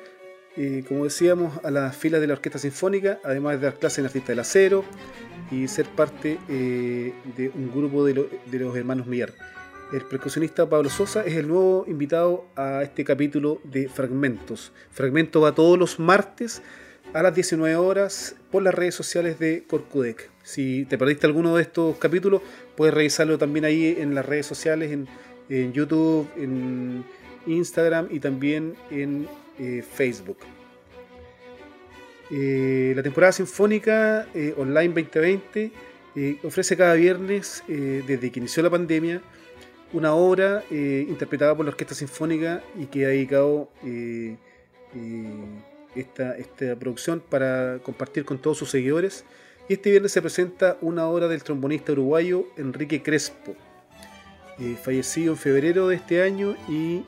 [0.88, 4.32] como decíamos, a las filas de la Orquesta Sinfónica, además de dar clases en Artista
[4.32, 4.84] del Acero
[5.52, 8.16] y ser parte de un grupo de,
[8.52, 9.32] los hermanos Millar.
[9.92, 14.72] El percusionista Pablo Sosa es el nuevo invitado a este capítulo de Fragmentos.
[14.90, 16.62] Fragmento va todos los martes
[17.14, 20.30] a las 19 horas por las redes sociales de Corcudec.
[20.44, 22.42] Si te perdiste alguno de estos capítulos,
[22.78, 24.92] puedes revisarlo también ahí en las redes sociales,
[25.50, 27.04] en, YouTube, en
[27.46, 29.28] Instagram y también en
[29.60, 30.38] eh, Facebook.
[32.32, 35.72] Eh, la temporada sinfónica eh, online 2020
[36.44, 39.22] ofrece cada viernes, desde que inició la pandemia,
[39.94, 44.38] una obra eh, interpretada por la Orquesta Sinfónica y que ha dedicado eh,
[44.96, 45.46] eh,
[45.96, 49.26] esta, esta, producción para compartir con todos sus seguidores.
[49.68, 53.56] Y este viernes se presenta una obra del trombonista uruguayo Enrique Crespo,
[54.84, 57.04] fallecido en febrero de este año y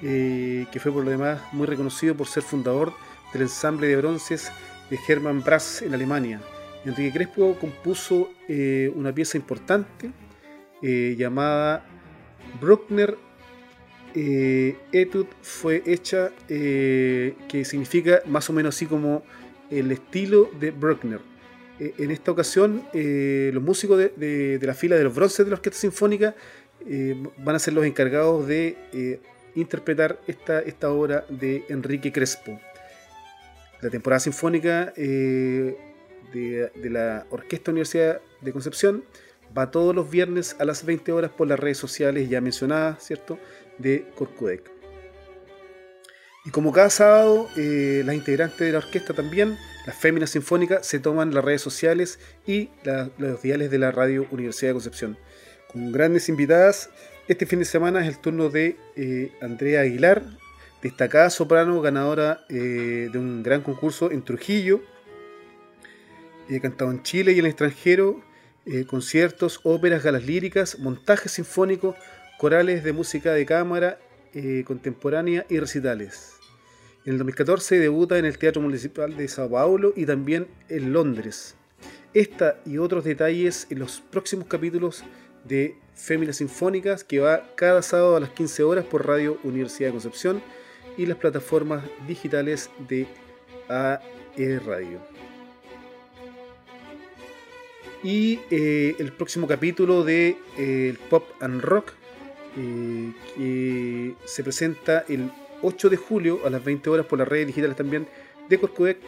[0.00, 2.92] que fue por lo demás muy reconocido por ser fundador
[3.32, 4.50] del ensamble de bronces
[4.90, 6.40] de Hermann Brass en Alemania.
[6.84, 8.30] Enrique Crespo compuso
[8.94, 10.10] una pieza importante
[10.82, 11.87] llamada
[12.60, 13.16] Bruckner
[14.14, 19.22] eh, Etude fue hecha, eh, que significa más o menos así como
[19.70, 21.20] el estilo de Bruckner.
[21.78, 25.78] Eh, en esta ocasión, los músicos de, la fila de los bronces de la Orquesta
[25.78, 26.34] Sinfónica
[27.38, 29.20] van a ser los encargados de
[29.54, 32.58] interpretar esta, esta obra de Enrique Crespo.
[33.80, 35.76] La temporada sinfónica de,
[36.32, 39.04] de la Orquesta Universidad de Concepción
[39.56, 43.38] va todos los viernes a las 20 horas por las redes sociales ya mencionadas, ¿cierto?
[43.78, 44.70] De Corcudec.
[46.44, 50.98] Y como cada sábado, eh, las integrantes de la orquesta también, las féminas sinfónicas, se
[50.98, 52.70] toman las redes sociales y
[53.18, 55.18] los diales de la radio Universidad de Concepción.
[55.70, 56.88] Con grandes invitadas,
[57.26, 60.22] este fin de semana es el turno de eh, Andrea Aguilar,
[60.80, 64.80] destacada soprano, ganadora eh, de un gran concurso en Trujillo.
[66.62, 68.22] Cantado en Chile y en el extranjero,
[68.70, 71.96] eh, conciertos, óperas, galas líricas, montajes sinfónicos,
[72.38, 73.98] corales de música de cámara
[74.34, 76.34] eh, contemporánea y recitales.
[77.06, 81.56] En el 2014 debuta en el Teatro Municipal de Sao Paulo y también en Londres.
[82.12, 85.02] Esta y otros detalles en los próximos capítulos
[85.44, 89.92] de Féminas Sinfónicas que va cada sábado a las 15 horas por Radio Universidad de
[89.92, 90.42] Concepción
[90.98, 93.06] y las plataformas digitales de
[93.68, 95.27] AE Radio.
[98.02, 101.92] Y eh, el próximo capítulo de eh, Pop and Rock,
[102.56, 105.30] eh, que se presenta el
[105.62, 108.06] 8 de julio a las 20 horas por las redes digitales también
[108.48, 108.98] de Corcudec,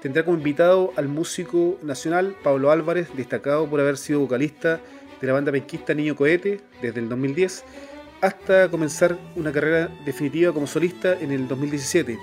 [0.00, 4.80] tendrá como invitado al músico nacional Pablo Álvarez, destacado por haber sido vocalista
[5.20, 7.64] de la banda penquista Niño Cohete desde el 2010
[8.20, 12.18] hasta comenzar una carrera definitiva como solista en el 2017,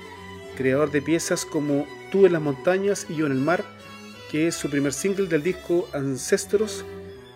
[0.58, 3.64] creador de piezas como Tú en las montañas y Yo en el mar,
[4.32, 6.86] que es su primer single del disco Ancestros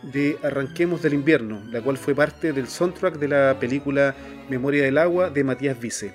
[0.03, 4.15] de Arranquemos del Invierno, la cual fue parte del soundtrack de la película
[4.49, 6.13] Memoria del Agua de Matías Vice.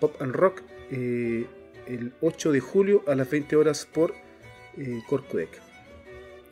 [0.00, 1.46] Pop and Rock eh,
[1.86, 4.14] el 8 de julio a las 20 horas por
[4.76, 5.00] eh,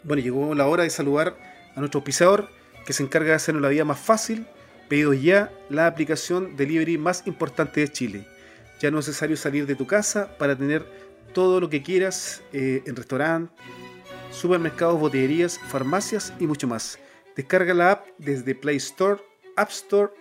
[0.04, 1.36] Bueno, llegó la hora de saludar
[1.74, 2.48] a nuestro pisador
[2.84, 4.46] que se encarga de hacernos la vida más fácil.
[4.88, 8.26] Pedido ya la aplicación delivery más importante de Chile.
[8.80, 10.86] Ya no es necesario salir de tu casa para tener
[11.32, 13.56] todo lo que quieras eh, en restaurantes,
[14.30, 16.98] supermercados, botillerías, farmacias y mucho más.
[17.36, 19.20] Descarga la app desde Play Store,
[19.56, 20.12] App Store,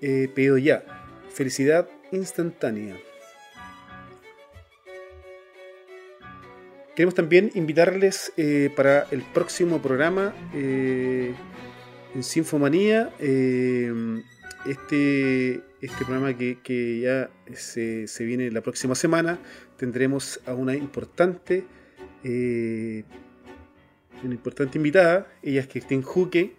[0.00, 0.84] eh, pedido ya.
[1.32, 2.96] Felicidad instantánea.
[6.94, 11.34] Queremos también invitarles eh, para el próximo programa en
[12.22, 13.12] Sinfomanía.
[14.64, 19.38] este, este programa que, ya se, se, viene la próxima semana
[19.76, 21.64] tendremos a una importante,
[22.24, 23.04] eh,
[24.22, 25.26] una importante invitada.
[25.42, 26.54] Ella es Christine Juque.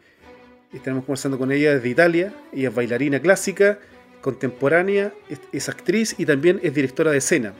[0.73, 2.33] Estaremos conversando con ella desde Italia.
[2.53, 3.79] Ella es bailarina clásica,
[4.21, 5.13] contemporánea,
[5.51, 7.53] es, actriz y también es directora de escena.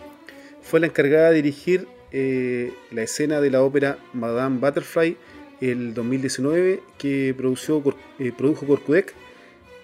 [0.62, 5.18] Fue la encargada de dirigir eh, la escena de la ópera Madame Butterfly
[5.60, 9.14] el 2019 que produjo, eh, produjo Corcudec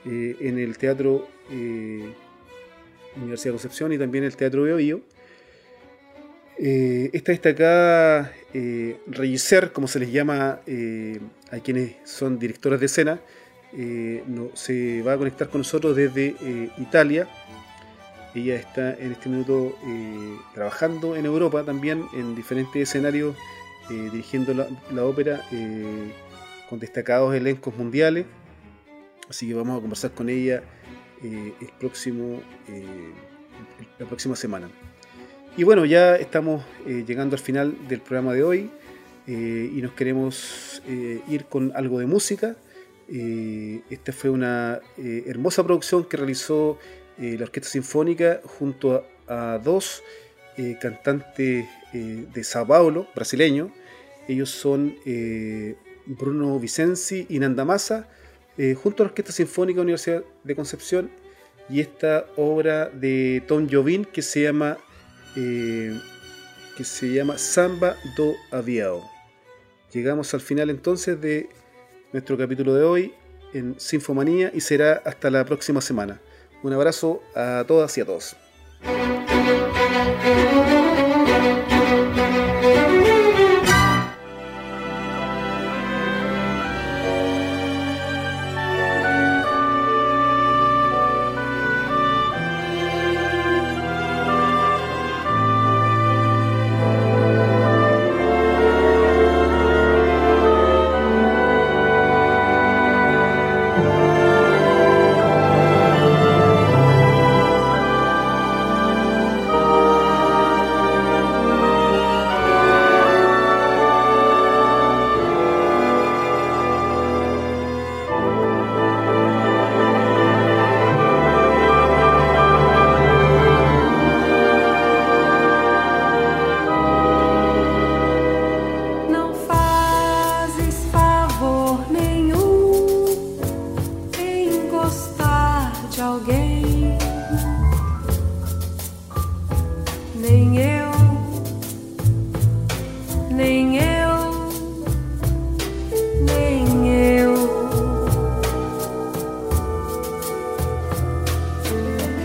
[0.05, 1.29] en el Teatro
[3.15, 5.01] Universidad de Concepción y también el Teatro Bio,
[6.65, 8.97] eh, esta destacada eh,
[9.73, 11.19] como se les llama eh,
[11.51, 13.19] a quienes son directoras de escena,
[13.73, 16.35] eh, se va a conectar con nosotros desde
[16.77, 17.27] Italia.
[18.33, 19.77] Ella está en este minuto
[20.53, 23.35] trabajando en Europa también, en diferentes escenarios,
[23.89, 25.41] dirigiendo la, ópera
[26.69, 28.25] con destacados elencos mundiales.
[29.29, 30.63] Así que vamos a conversar con ella
[31.21, 32.41] el próximo,
[33.99, 34.69] la próxima semana.
[35.55, 38.71] Y bueno, ya estamos eh, llegando al final del programa de hoy
[39.27, 42.55] eh, y nos queremos eh, ir con algo de música.
[43.07, 46.79] esta fue una hermosa producción que realizó
[47.19, 50.01] la Orquesta Sinfónica junto a, dos
[50.81, 53.69] cantantes de Sao Paulo, brasileños.
[54.27, 54.95] Ellos son
[56.05, 58.07] Bruno Vicenzi y Nanda Massa,
[58.81, 61.11] junto a la Orquesta Sinfónica Universidad de Concepción
[61.69, 64.77] y esta obra de Tom Jovin que se llama
[65.35, 65.99] eh,
[66.77, 69.09] que se llama Samba do Aviao.
[69.91, 71.49] Llegamos al final entonces de
[72.11, 73.13] nuestro capítulo de hoy
[73.53, 76.19] en Sinfomanía y será hasta la próxima semana.
[76.63, 78.35] Un abrazo a todas y a todos.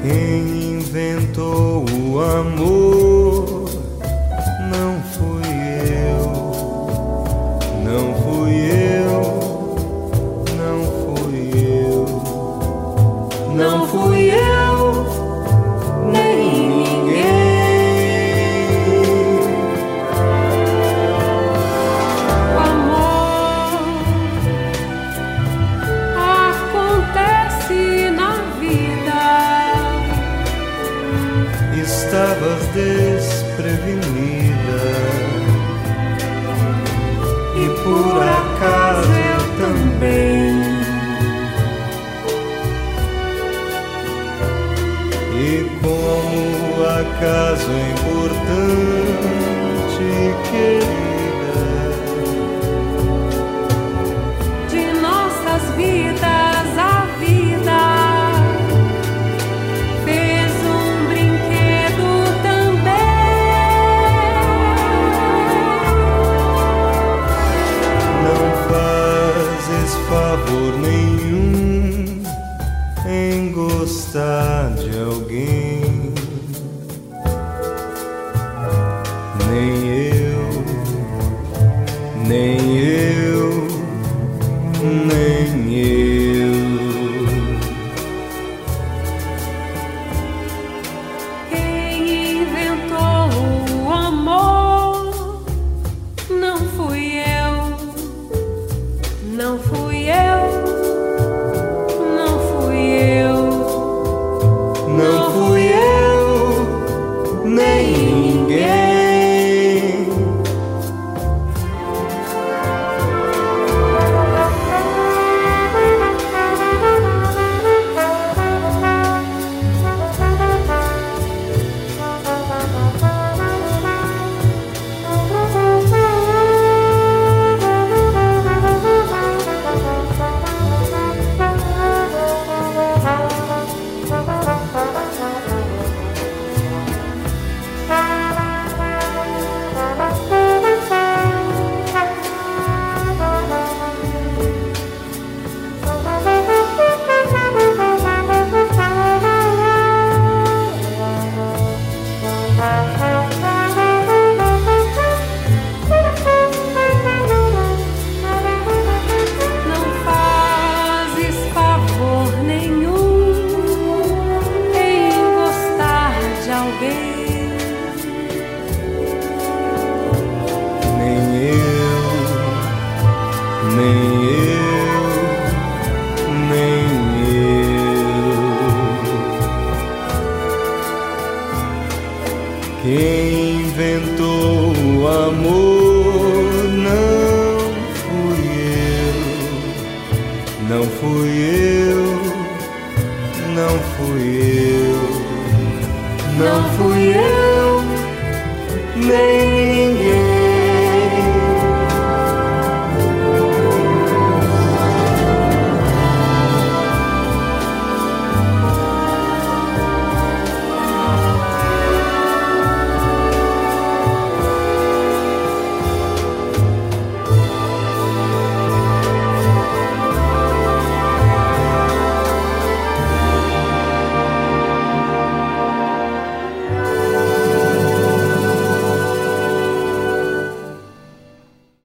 [0.09, 3.07] quem inventou o amor.